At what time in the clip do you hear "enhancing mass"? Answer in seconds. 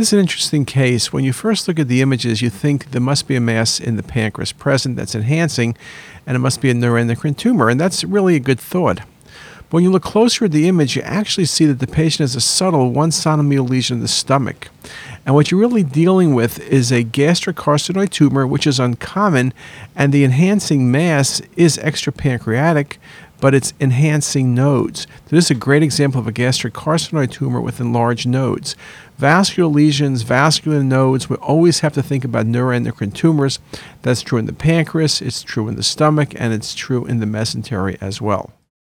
20.24-21.42